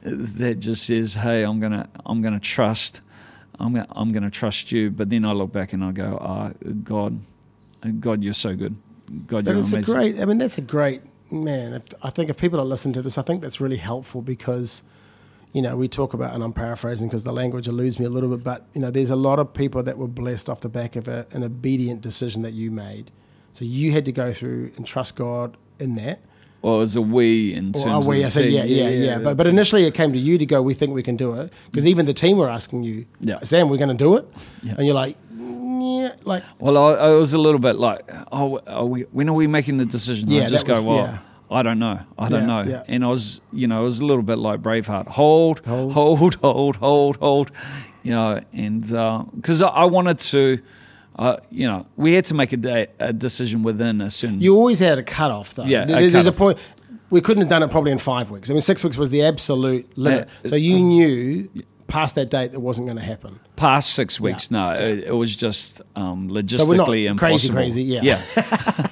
that 0.03 0.57
just 0.61 0.85
says, 0.87 1.15
"Hey, 1.15 1.43
I'm 1.43 1.61
gonna, 1.61 1.89
I'm 2.07 2.23
gonna 2.23 2.41
trust, 2.41 3.01
I'm 3.59 3.73
gonna, 3.75 3.87
I'm 3.91 4.13
gonna 4.13 4.31
trust 4.31 4.71
you." 4.73 4.91
But 4.91 5.11
then 5.11 5.25
I 5.25 5.33
look 5.33 5.53
back 5.53 5.73
and 5.73 5.83
I 5.85 5.93
go, 5.93 6.19
"Ah, 6.21 6.51
God, 6.85 7.19
God, 8.01 8.23
you're 8.23 8.33
so 8.33 8.55
good. 8.55 8.77
God, 9.27 9.45
But 9.45 9.53
you're 9.53 9.61
it's 9.61 9.73
a 9.73 9.77
amazing." 9.77 9.95
great. 9.95 10.21
I 10.21 10.25
mean, 10.25 10.39
that's 10.39 10.59
a 10.59 10.63
great 10.63 11.03
man. 11.31 11.73
If, 11.75 11.85
I 12.03 12.11
think 12.11 12.31
if 12.31 12.39
people 12.39 12.61
are 12.61 12.65
listening 12.65 12.95
to 12.95 13.03
this, 13.03 13.19
I 13.19 13.23
think 13.23 13.43
that's 13.43 13.61
really 13.61 13.77
helpful 13.79 14.23
because, 14.23 14.83
you 15.53 15.61
know, 15.63 15.77
we 15.77 15.87
talk 15.89 16.15
about, 16.15 16.35
and 16.35 16.43
I'm 16.43 16.53
paraphrasing 16.53 17.09
because 17.09 17.25
the 17.25 17.33
language 17.33 17.69
eludes 17.69 17.99
me 17.99 18.07
a 18.07 18.11
little 18.11 18.31
bit, 18.31 18.43
but 18.43 18.67
you 18.75 18.81
know, 18.81 18.91
there's 18.91 19.11
a 19.11 19.17
lot 19.17 19.39
of 19.39 19.53
people 19.53 19.83
that 19.83 19.99
were 19.99 20.09
blessed 20.09 20.49
off 20.49 20.61
the 20.63 20.69
back 20.69 20.97
of 20.97 21.09
a, 21.09 21.27
an 21.33 21.43
obedient 21.45 22.01
decision 22.01 22.43
that 22.43 22.53
you 22.53 22.71
made. 22.71 23.11
So 23.53 23.65
you 23.67 23.93
had 23.93 24.05
to 24.07 24.13
go 24.13 24.33
through 24.33 24.73
and 24.77 24.87
trust 24.87 25.15
God 25.17 25.57
in 25.79 25.95
that. 25.97 26.21
well, 26.63 26.77
it 26.77 26.79
was 26.79 26.97
a 26.97 27.03
we 27.03 27.53
in 27.53 27.71
Or 27.71 27.73
terms 27.83 28.07
are 28.07 28.11
we? 28.11 28.19
of 28.21 28.25
I 28.25 28.27
the 28.29 28.31
said, 28.31 28.43
team. 28.45 28.53
yeah, 28.53 28.65
yeah, 28.65 28.89
yeah. 28.89 29.19
But, 29.19 29.37
but 29.37 29.47
initially 29.47 29.85
it 29.85 29.93
came 29.95 30.13
to 30.15 30.19
you 30.19 30.39
to 30.39 30.47
go, 30.47 30.63
we 30.63 30.73
think 30.75 30.95
we 30.95 31.03
can 31.03 31.17
do 31.17 31.35
it. 31.35 31.53
Because 31.71 31.87
even 31.87 32.07
the 32.07 32.15
team 32.15 32.39
were 32.39 32.49
asking 32.49 32.85
you, 32.85 33.05
Yeah. 33.21 33.41
Sam, 33.43 33.69
we're 33.69 33.77
going 33.77 33.89
to 33.97 34.05
do 34.05 34.17
it? 34.17 34.27
Yeah. 34.63 34.75
And 34.79 34.87
you're 34.87 34.95
like, 34.95 35.17
yeah, 35.37 36.15
like, 36.25 36.45
Well, 36.61 36.79
I, 36.79 36.93
I 36.93 37.11
was 37.11 37.35
a 37.35 37.39
little 37.39 37.59
bit 37.61 37.77
like, 37.77 38.09
oh, 38.33 38.59
are 38.67 38.87
we, 38.87 39.03
when 39.13 39.29
are 39.29 39.35
we 39.35 39.47
making 39.49 39.77
the 39.79 39.85
decision? 39.85 40.31
Yeah, 40.31 40.45
I 40.45 40.47
just 40.47 40.65
that 40.67 40.73
go, 40.73 40.83
was- 40.83 40.85
well, 40.97 41.07
yeah. 41.07 41.19
I 41.53 41.63
don't 41.63 41.79
know. 41.79 42.01
I 42.19 42.29
don't 42.29 42.49
Yeah, 42.49 42.63
know. 42.63 42.63
yeah. 42.71 42.83
And 42.89 43.05
I 43.05 43.09
was, 43.09 43.41
you 43.53 43.67
know, 43.67 43.81
it 43.83 43.85
was 43.85 44.01
a 44.01 44.05
little 44.07 44.23
bit 44.23 44.39
like 44.39 44.61
Braveheart. 44.63 45.09
Hold, 45.09 45.61
Hold. 45.67 45.93
hold, 45.93 46.35
hold, 46.37 46.77
hold, 46.77 47.17
hold. 47.17 47.51
You 48.03 48.13
know, 48.13 48.41
and 48.53 48.83
because 48.83 49.63
I, 49.63 49.69
I 49.69 49.85
wanted 49.85 50.19
to, 50.19 50.59
uh, 51.17 51.37
you 51.51 51.67
know, 51.69 51.87
we 51.97 52.15
had 52.15 52.25
to 52.27 52.35
make 52.35 52.53
a, 52.53 52.57
day, 52.57 52.89
a 52.99 53.13
decision 53.13 53.63
within 53.63 54.01
a 54.01 54.11
certain. 54.11 54.41
you 54.41 54.57
always 54.57 54.81
had 54.81 54.99
a 54.99 55.03
cutoff, 55.03 55.55
though. 55.55 55.65
Yeah, 55.65 55.83
a 55.85 56.09
There's 56.11 56.27
a 56.27 56.33
point. 56.33 56.59
We 57.11 57.21
couldn't 57.21 57.43
have 57.43 57.51
done 57.51 57.63
it 57.63 57.71
probably 57.71 57.93
in 57.93 57.99
five 57.99 58.31
weeks. 58.31 58.49
I 58.51 58.55
mean, 58.55 58.63
six 58.63 58.83
weeks 58.83 58.97
was 58.97 59.11
the 59.11 59.23
absolute 59.23 59.87
limit. 59.99 60.29
Uh, 60.45 60.49
so 60.49 60.57
you 60.57 60.81
knew 60.81 61.49
past 61.87 62.15
that 62.15 62.31
date 62.31 62.55
it 62.55 62.61
wasn't 62.63 62.87
going 62.87 62.97
to 62.97 63.05
happen. 63.05 63.39
past 63.55 63.91
six 63.91 64.19
weeks, 64.19 64.51
no, 64.51 64.71
it, 64.73 65.01
it 65.09 65.15
was 65.15 65.37
just 65.37 65.83
um, 65.95 66.31
logistically 66.31 67.05
So 67.05 67.11
impossible. 67.11 67.19
crazy, 67.19 67.53
crazy, 67.53 67.83
yeah. 67.83 68.01
yeah. 68.35 68.87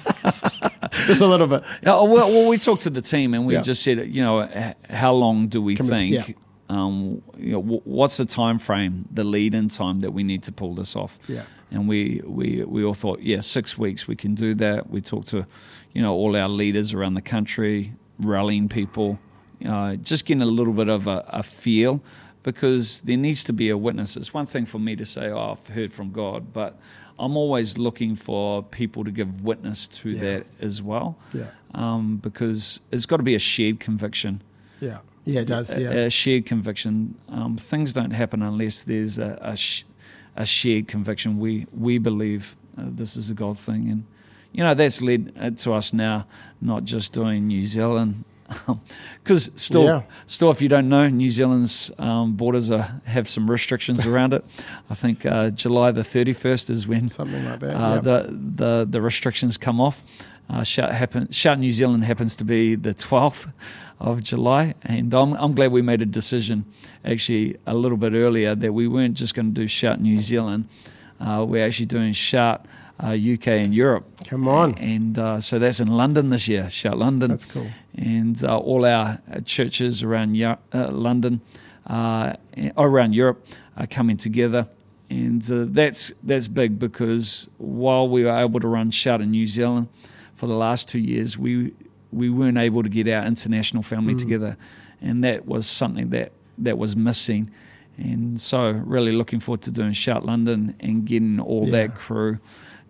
Just 1.07 1.21
a 1.21 1.27
little 1.27 1.47
bit. 1.47 1.61
Yeah, 1.83 1.91
well, 2.01 2.07
well, 2.07 2.49
we 2.49 2.57
talked 2.57 2.81
to 2.83 2.89
the 2.89 3.01
team 3.01 3.33
and 3.33 3.45
we 3.45 3.53
Yeah. 3.55 3.61
just 3.61 3.83
said, 3.83 4.07
you 4.13 4.21
know, 4.21 4.47
how 4.89 5.13
long 5.13 5.47
do 5.47 5.61
we 5.61 5.75
Can 5.75 5.85
we- 5.85 5.89
think? 5.89 6.27
yeah. 6.29 6.33
Um, 6.69 7.21
you 7.37 7.51
know, 7.51 7.61
wh- 7.61 7.85
what's 7.85 8.15
the 8.15 8.23
time 8.25 8.57
frame, 8.57 9.05
the 9.11 9.25
lead-in 9.25 9.67
time 9.67 9.99
that 9.99 10.11
we 10.11 10.23
need 10.23 10.43
to 10.43 10.53
pull 10.53 10.73
this 10.73 10.95
off? 10.95 11.19
Yeah. 11.27 11.41
And 11.69 11.85
we, 11.87 12.21
we, 12.25 12.63
we 12.63 12.83
all 12.85 12.93
thought, 12.93 13.19
yeah, 13.21 13.41
six 13.41 13.77
weeks 13.77 14.07
we 14.07 14.15
can 14.15 14.35
do 14.35 14.53
that. 14.55 14.89
We 14.89 15.01
talked 15.01 15.27
to, 15.29 15.45
you 15.93 16.01
know, 16.01 16.13
all 16.13 16.35
our 16.37 16.47
leaders 16.47 16.93
around 16.93 17.15
the 17.15 17.21
country, 17.21 17.93
rallying 18.19 18.69
people, 18.69 19.19
uh, 19.67 19.95
just 19.95 20.25
getting 20.25 20.41
a 20.41 20.45
little 20.45 20.71
bit 20.73 20.87
of 20.87 21.07
a, 21.07 21.25
a 21.27 21.43
feel 21.43 22.01
because 22.43 23.01
there 23.01 23.17
needs 23.17 23.43
to 23.45 23.53
be 23.53 23.69
a 23.69 23.77
witness. 23.77 24.17
It's 24.17 24.33
one 24.33 24.45
thing 24.45 24.65
for 24.65 24.79
me 24.79 24.95
to 24.95 25.05
say, 25.05 25.29
oh, 25.29 25.51
I've 25.59 25.67
heard 25.75 25.93
from 25.93 26.11
God, 26.11 26.51
but 26.53 26.77
I'm 27.19 27.37
always 27.37 27.77
looking 27.77 28.15
for 28.15 28.63
people 28.63 29.03
to 29.03 29.11
give 29.11 29.41
witness 29.43 29.87
to 29.89 30.09
Yeah. 30.11 30.19
that 30.21 30.45
as 30.59 30.81
well 30.81 31.17
Yeah. 31.33 31.45
um, 31.73 32.17
because 32.17 32.79
it's 32.91 33.05
got 33.05 33.17
to 33.17 33.23
be 33.23 33.35
a 33.35 33.39
shared 33.39 33.79
conviction. 33.79 34.41
Yeah. 34.79 34.99
Yeah, 35.23 35.41
it 35.41 35.47
does. 35.47 35.77
Yeah. 35.77 35.91
A, 35.91 36.09
shared 36.09 36.47
conviction. 36.47 37.13
Um, 37.29 37.55
things 37.57 37.93
don't 37.93 38.09
happen 38.11 38.41
unless 38.41 38.83
there's 38.83 39.19
a, 39.19 39.37
a, 39.41 39.55
sh- 39.55 39.83
a 40.35 40.45
shared 40.47 40.87
conviction. 40.87 41.37
We 41.39 41.67
we 41.71 41.99
believe 41.99 42.55
uh, 42.75 42.85
this 42.87 43.15
is 43.15 43.29
a 43.29 43.35
God 43.35 43.55
thing, 43.59 43.87
and 43.91 44.05
you 44.51 44.63
know 44.63 44.73
that's 44.73 44.99
led 44.99 45.31
uh, 45.39 45.51
to 45.51 45.73
us 45.73 45.93
now 45.93 46.25
not 46.59 46.85
just 46.85 47.13
doing 47.13 47.45
New 47.45 47.67
Zealand. 47.67 48.23
Because 49.23 49.51
still, 49.55 49.83
Yeah. 49.83 50.01
still, 50.25 50.51
if 50.51 50.61
you 50.61 50.67
don't 50.69 50.89
know, 50.89 51.07
New 51.09 51.29
Zealand's 51.29 51.91
um, 51.97 52.33
borders 52.33 52.71
are, 52.71 53.01
have 53.05 53.27
some 53.27 53.49
restrictions 53.49 54.05
around 54.05 54.33
it. 54.33 54.43
I 54.89 54.93
think 54.93 55.25
uh, 55.25 55.49
July 55.51 55.91
the 55.91 56.03
thirty 56.03 56.33
first 56.33 56.69
is 56.69 56.87
when 56.87 57.09
Something 57.09 57.45
like 57.45 57.59
that. 57.61 57.75
uh, 57.75 57.93
yeah. 57.95 57.99
the, 58.01 58.39
the 58.55 58.87
the 58.89 59.01
restrictions 59.01 59.57
come 59.57 59.79
off. 59.81 60.03
Uh, 60.49 60.63
Shout, 60.63 60.91
happen, 60.91 61.31
Shout 61.31 61.59
New 61.59 61.71
Zealand 61.71 62.03
happens 62.03 62.35
to 62.35 62.43
be 62.43 62.75
the 62.75 62.93
12th 62.93 63.53
of 64.01 64.21
July, 64.21 64.73
and 64.81 65.13
I'm, 65.13 65.31
I'm 65.33 65.53
glad 65.55 65.71
we 65.71 65.81
made 65.81 66.01
a 66.01 66.05
decision 66.05 66.65
actually 67.05 67.55
a 67.65 67.73
little 67.73 67.95
bit 67.97 68.11
earlier 68.11 68.53
that 68.55 68.73
we 68.73 68.85
weren't 68.85 69.13
just 69.15 69.33
going 69.33 69.53
to 69.53 69.61
do 69.61 69.65
Shout 69.67 70.01
New 70.01 70.19
Zealand. 70.19 70.67
Uh, 71.21 71.45
we're 71.47 71.65
actually 71.65 71.85
doing 71.85 72.11
Shout 72.11 72.65
uh, 72.99 73.07
UK 73.33 73.47
and 73.47 73.73
Europe. 73.73 74.05
Come 74.27 74.47
on. 74.47 74.75
And 74.77 75.17
uh, 75.17 75.39
so 75.39 75.59
that's 75.59 75.79
in 75.79 75.87
London 75.89 76.29
this 76.29 76.47
year, 76.47 76.69
Shout 76.69 76.97
London. 76.97 77.29
That's 77.31 77.45
cool. 77.45 77.67
And 77.95 78.41
uh, 78.43 78.57
all 78.57 78.85
our 78.85 79.19
churches 79.45 80.03
around 80.03 80.35
Eu- 80.35 80.57
uh, 80.73 80.89
London, 80.91 81.41
uh, 81.87 82.33
around 82.77 83.13
Europe, 83.13 83.45
are 83.77 83.87
coming 83.87 84.17
together. 84.17 84.67
And 85.09 85.43
uh, 85.51 85.65
that's 85.67 86.13
that's 86.23 86.47
big 86.47 86.79
because 86.79 87.49
while 87.57 88.07
we 88.07 88.23
were 88.23 88.37
able 88.37 88.59
to 88.61 88.67
run 88.67 88.91
Shout 88.91 89.19
in 89.21 89.31
New 89.31 89.45
Zealand 89.47 89.89
for 90.35 90.47
the 90.47 90.53
last 90.55 90.87
two 90.87 90.99
years, 90.99 91.37
we 91.37 91.73
we 92.13 92.29
weren't 92.29 92.57
able 92.57 92.83
to 92.83 92.89
get 92.89 93.07
our 93.09 93.25
international 93.25 93.83
family 93.83 94.15
together, 94.15 94.55
and 95.01 95.21
that 95.23 95.45
was 95.45 95.65
something 95.67 96.09
that 96.11 96.31
that 96.57 96.77
was 96.77 96.95
missing. 96.95 97.49
And 97.97 98.39
so, 98.39 98.71
really 98.71 99.11
looking 99.11 99.41
forward 99.41 99.61
to 99.63 99.71
doing 99.71 99.91
Shout 99.91 100.25
London 100.25 100.75
and 100.79 101.05
getting 101.05 101.39
all 101.41 101.65
Yeah. 101.65 101.71
that 101.87 101.95
crew 101.95 102.39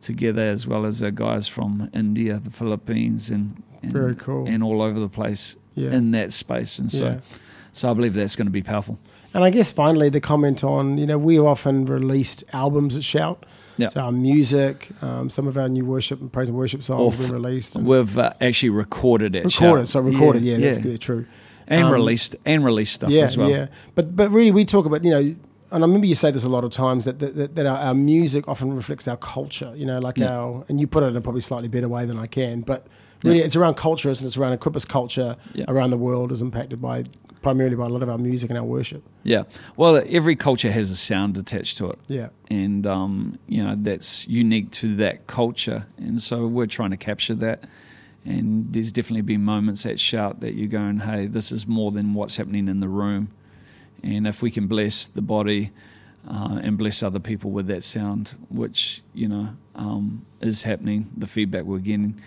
together, 0.02 0.42
as 0.44 0.68
well 0.68 0.86
as 0.86 1.02
our 1.04 1.12
guys 1.12 1.48
from 1.48 1.90
India, 1.94 2.40
the 2.40 2.50
Philippines, 2.52 3.30
and, 3.30 3.62
and 3.84 3.92
Very 3.94 4.16
cool. 4.16 4.48
and 4.48 4.64
all 4.64 4.82
over 4.82 5.00
the 5.00 5.10
place 5.10 5.56
Yeah. 5.76 5.92
in 5.92 6.12
that 6.12 6.32
space. 6.34 6.80
And 6.80 6.92
so, 6.92 7.06
Yeah. 7.06 7.18
so 7.72 7.90
I 7.92 7.94
believe 7.94 8.14
that's 8.14 8.36
going 8.36 8.48
to 8.48 8.52
be 8.52 8.62
powerful. 8.64 8.98
And 9.34 9.44
I 9.46 9.50
guess 9.50 9.72
finally 9.72 10.10
the 10.10 10.20
comment 10.20 10.64
on, 10.64 10.98
you 10.98 11.06
know, 11.06 11.18
we 11.18 11.40
often 11.40 11.86
released 11.86 12.44
albums 12.52 12.98
at 12.98 13.04
Shout. 13.04 13.46
Yeah. 13.78 13.88
So 13.88 14.02
our 14.02 14.12
music, 14.12 14.90
um, 15.02 15.30
some 15.30 15.48
of 15.48 15.58
our 15.58 15.70
new 15.70 15.86
worship 15.86 16.20
and 16.20 16.32
praise 16.32 16.50
and 16.50 16.58
worship 16.58 16.84
songs 16.84 17.18
been 17.18 17.32
released. 17.34 17.76
And 17.76 17.86
We've 17.88 18.18
uh, 18.18 18.34
actually 18.42 18.70
recorded 18.72 19.34
it. 19.36 19.46
recorded. 19.46 19.88
So 19.88 20.02
recorded, 20.02 20.44
yeah, 20.44 20.58
that's 20.58 20.78
good, 20.78 21.00
true. 21.00 21.26
And 21.68 21.86
Um, 21.86 21.92
released 21.94 22.36
and 22.46 22.66
released 22.66 22.94
stuff 22.96 23.10
yeah, 23.12 23.24
as 23.24 23.38
well. 23.38 23.50
Yeah, 23.50 23.68
but 23.96 24.14
but 24.14 24.30
really, 24.32 24.52
we 24.52 24.66
talk 24.66 24.86
about 24.86 25.06
you 25.06 25.12
know, 25.12 25.36
and 25.72 25.84
I 25.84 25.88
remember 25.88 26.06
you 26.08 26.16
say 26.16 26.32
this 26.32 26.44
a 26.44 26.50
lot 26.50 26.64
of 26.64 26.72
times 26.72 27.06
that 27.06 27.20
that, 27.20 27.36
that, 27.36 27.56
that 27.56 27.66
our, 27.66 27.78
our 27.78 27.94
music 27.94 28.48
often 28.48 28.74
reflects 28.76 29.08
our 29.08 29.18
culture. 29.18 29.74
You 29.76 29.86
know, 29.86 30.00
like 30.00 30.18
Yeah. 30.18 30.38
our 30.38 30.66
and 30.70 30.80
you 30.80 30.88
put 30.88 31.04
it 31.04 31.08
in 31.08 31.16
a 31.16 31.22
probably 31.22 31.42
slightly 31.42 31.68
better 31.68 31.88
way 31.90 32.06
than 32.06 32.18
I 32.20 32.28
can, 32.28 32.62
but 32.62 32.88
really, 33.24 33.40
Yeah. 33.40 33.46
it's 33.46 33.56
around 33.56 33.76
culture 33.76 34.10
and 34.10 34.22
it's 34.22 34.38
around 34.38 34.58
Equippers 34.58 34.88
culture 34.88 35.38
Yeah. 35.54 35.66
around 35.68 35.92
the 35.92 35.98
world 35.98 36.32
is 36.32 36.42
impacted 36.42 36.82
by 36.82 37.06
primarily 37.42 37.76
by 37.76 37.86
a 37.86 37.90
lot 37.90 38.04
of 38.04 38.10
our 38.10 38.20
music 38.20 38.52
and 38.52 38.60
our 38.60 38.64
worship. 38.66 39.02
Yeah. 39.24 39.44
Well, 39.76 40.04
every 40.08 40.36
culture 40.36 40.72
has 40.72 40.92
a 40.92 40.96
sound 40.96 41.38
attached 41.38 41.76
to 41.78 41.90
it. 41.90 41.98
Yeah, 42.08 42.30
and 42.50 42.86
um, 42.86 43.36
you 43.48 43.64
know 43.64 43.76
that's 43.80 44.28
unique 44.28 44.70
to 44.82 44.96
that 44.98 45.26
culture, 45.28 45.88
and 45.98 46.22
so 46.22 46.46
we're 46.48 46.68
trying 46.68 46.92
to 46.92 46.98
capture 46.98 47.34
that. 47.36 47.64
And 48.24 48.72
there's 48.72 48.92
definitely 48.92 49.24
been 49.24 49.44
moments 49.44 49.84
at 49.88 50.00
Shout 50.00 50.42
that 50.42 50.54
you're 50.54 50.68
going, 50.68 51.00
"Hey, 51.00 51.26
this 51.26 51.52
is 51.52 51.68
more 51.68 51.92
than 51.92 52.14
what's 52.14 52.36
happening 52.36 52.68
in 52.68 52.80
the 52.80 52.88
room," 52.90 53.30
and 54.04 54.28
if 54.28 54.42
we 54.42 54.52
can 54.52 54.68
bless 54.68 55.08
the 55.08 55.22
body 55.22 55.72
uh, 56.30 56.60
and 56.62 56.78
bless 56.78 57.02
other 57.04 57.20
people 57.20 57.52
with 57.52 57.68
that 57.68 57.84
sound, 57.84 58.36
which 58.50 59.02
you 59.14 59.28
know 59.28 59.50
um, 59.76 60.26
is 60.42 60.64
happening, 60.64 61.10
the 61.18 61.28
feedback 61.28 61.64
we're 61.64 61.80
getting, 61.80 62.20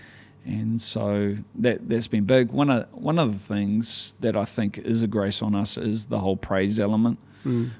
and 0.44 0.80
so 0.80 1.36
that 1.54 1.88
that's 1.88 2.08
been 2.08 2.24
big. 2.24 2.50
One 2.50 2.70
of 2.70 2.92
one 2.92 3.18
of 3.18 3.32
the 3.32 3.38
things 3.38 4.14
that 4.20 4.36
I 4.36 4.44
think 4.44 4.78
is 4.78 5.02
a 5.02 5.06
grace 5.06 5.42
on 5.42 5.54
us 5.54 5.76
is 5.76 6.06
the 6.06 6.18
whole 6.18 6.36
praise 6.36 6.78
element, 6.80 7.18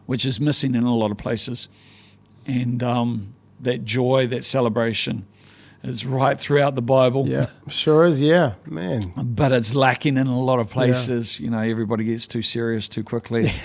which 0.06 0.24
is 0.24 0.40
missing 0.40 0.74
in 0.74 0.84
a 0.84 0.94
lot 0.94 1.10
of 1.10 1.16
places. 1.16 1.68
And 2.46 2.82
um, 2.82 3.34
that 3.60 3.84
joy, 3.84 4.26
that 4.26 4.44
celebration 4.44 5.26
is 5.84 6.06
right 6.06 6.38
throughout 6.38 6.74
the 6.74 6.82
Bible. 6.82 7.28
yeah, 7.28 7.46
sure 7.68 8.04
is. 8.04 8.20
Yeah, 8.20 8.54
man. 8.66 9.12
But 9.16 9.52
it's 9.52 9.74
lacking 9.74 10.16
in 10.16 10.26
a 10.26 10.40
lot 10.40 10.58
of 10.58 10.70
places. 10.70 11.38
You 11.38 11.50
know, 11.50 11.58
everybody 11.58 12.04
gets 12.04 12.26
too 12.26 12.42
serious 12.42 12.88
too 12.88 13.04
quickly. 13.04 13.52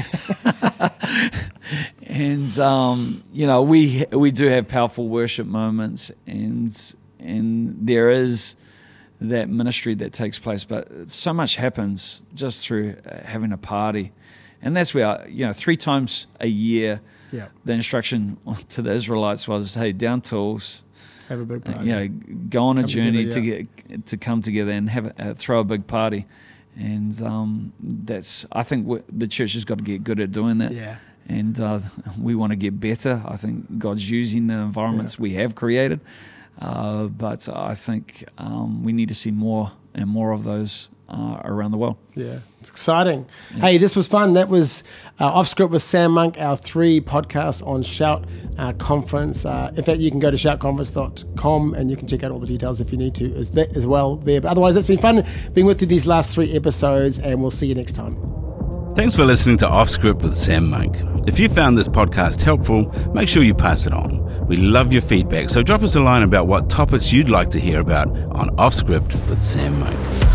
and 2.04 2.60
um, 2.60 3.24
you 3.32 3.48
know 3.48 3.62
we 3.62 4.06
we 4.12 4.32
do 4.32 4.48
have 4.48 4.68
powerful 4.68 5.08
worship 5.08 5.48
moments, 5.48 6.12
and 6.28 6.96
and 7.20 7.76
there 7.82 8.10
is 8.10 8.56
that 9.22 9.50
ministry 9.50 9.96
that 9.96 10.14
takes 10.14 10.40
place, 10.40 10.64
but 10.64 11.10
so 11.10 11.34
much 11.34 11.58
happens 11.58 12.24
just 12.34 12.66
through 12.66 12.96
uh, 13.06 13.18
having 13.24 13.52
a 13.52 13.58
party, 13.58 14.12
and 14.62 14.76
that's 14.76 14.94
where 14.94 15.26
you 15.28 15.46
know 15.46 15.54
three 15.54 15.78
times 15.78 16.28
a 16.40 16.48
year. 16.48 17.02
Yeah. 17.32 17.50
The 17.64 17.74
instruction 17.74 18.38
to 18.70 18.82
the 18.82 18.92
Israelites 18.92 19.48
was, 19.48 19.76
"Hey, 19.76 19.92
down 19.92 20.22
tools, 20.22 20.84
Have 21.30 21.40
a 21.40 21.46
big 21.46 21.68
uh, 21.68 21.74
party. 21.74 21.90
you 21.90 21.96
know, 21.96 22.08
go 22.50 22.66
on 22.66 22.78
a 22.78 22.82
Come 22.82 22.90
journey 22.90 23.30
together, 23.30 23.58
to 23.58 23.88
get 23.88 24.06
to 24.08 24.18
come 24.18 24.42
together 24.42 24.72
and 24.72 24.90
have 24.90 25.08
a, 25.08 25.30
uh, 25.30 25.34
throw 25.34 25.60
a 25.60 25.64
big 25.64 25.88
party." 25.88 26.26
And 26.78 27.22
um, 27.24 27.74
that's 27.80 28.46
I 28.52 28.64
think 28.64 28.86
w- 28.86 29.04
the 29.12 29.28
church 29.28 29.54
has 29.54 29.66
got 29.66 29.78
to 29.80 29.84
get 29.84 30.04
good 30.04 30.20
at 30.20 30.32
doing 30.32 30.60
that 30.60 30.72
yeah. 30.72 30.98
and 31.28 31.60
uh, 31.60 31.80
we 32.20 32.36
want 32.36 32.52
to 32.52 32.56
get 32.56 32.80
better. 32.80 33.22
I 33.26 33.36
think 33.36 33.80
God's 33.80 34.10
using 34.10 34.48
the 34.48 34.56
environments 34.56 35.20
we 35.20 35.34
have 35.34 35.56
created, 35.56 36.00
uh, 36.60 37.06
but 37.06 37.50
I 37.50 37.74
think 37.74 38.26
um, 38.38 38.84
we 38.84 38.94
need 38.94 39.10
to 39.10 39.16
see 39.16 39.32
more 39.32 39.72
and 39.94 40.10
more 40.10 40.32
of 40.32 40.44
those 40.44 40.90
uh, 41.10 41.42
around 41.44 41.72
the 41.72 41.78
world. 41.78 41.98
Yeah, 42.16 42.40
it's 42.60 42.70
exciting. 42.70 43.26
Hey, 43.56 43.78
this 43.78 43.96
was 43.96 44.08
fun. 44.08 44.34
That 44.34 44.50
was 44.50 44.84
uh, 45.20 45.26
Off 45.26 45.48
Script 45.48 45.72
with 45.72 45.82
Sam 45.82 46.12
Monk, 46.12 46.40
our 46.40 46.56
three 46.56 47.02
podcasts 47.02 47.66
on 47.66 47.84
Shout 47.84 48.26
uh, 48.58 48.74
Conference. 48.74 49.46
Uh, 49.46 49.72
in 49.76 49.84
fact, 49.84 50.00
you 50.00 50.12
can 50.12 50.20
go 50.20 50.30
to 50.32 50.38
shoutconference.com 50.38 51.74
and 51.74 51.90
you 51.90 51.98
can 51.98 52.08
check 52.08 52.24
out 52.24 52.32
all 52.32 52.40
the 52.40 52.48
details 52.48 52.80
if 52.80 52.92
you 52.92 52.98
need 52.98 53.16
to 53.16 53.34
as, 53.36 53.52
that, 53.52 53.76
as 53.76 53.88
well 53.88 54.18
there. 54.18 54.42
But 54.42 54.50
otherwise, 54.50 54.76
it's 54.76 54.88
been 54.88 55.00
fun 55.00 55.26
being 55.54 55.68
with 55.68 55.82
you 55.82 55.88
these 55.88 56.06
last 56.06 56.34
three 56.34 56.56
episodes, 56.56 57.20
and 57.20 57.42
we'll 57.42 57.52
see 57.52 57.68
you 57.68 57.76
next 57.76 57.94
time. 57.94 58.16
Thanks 58.96 59.16
for 59.16 59.24
listening 59.24 59.58
to 59.58 59.70
Off 59.70 59.90
Script 59.90 60.22
with 60.22 60.36
Sam 60.36 60.70
Monk. 60.70 60.98
If 61.28 61.40
you 61.40 61.48
found 61.48 61.78
this 61.78 61.88
podcast 61.88 62.42
helpful, 62.42 62.92
make 63.14 63.30
sure 63.30 63.44
you 63.44 63.54
pass 63.54 63.86
it 63.86 63.94
on. 63.94 64.48
We 64.48 64.58
love 64.58 64.92
your 64.92 65.02
feedback, 65.02 65.50
so 65.50 65.64
drop 65.64 65.84
us 65.84 65.96
a 65.96 66.02
line 66.02 66.24
about 66.24 66.48
what 66.48 66.70
topics 66.70 67.14
you'd 67.14 67.30
like 67.30 67.50
to 67.52 67.60
hear 67.60 67.80
about 67.80 68.10
on 68.10 68.50
Off 68.60 68.74
Script 68.74 69.14
with 69.30 69.42
Sam 69.42 69.80
Monk. 69.80 70.29